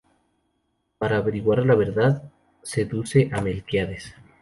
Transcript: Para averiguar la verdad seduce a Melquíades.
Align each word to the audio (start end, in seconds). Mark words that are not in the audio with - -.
Para 0.97 1.17
averiguar 1.17 1.63
la 1.63 1.75
verdad 1.75 2.23
seduce 2.63 3.29
a 3.31 3.39
Melquíades. 3.39 4.15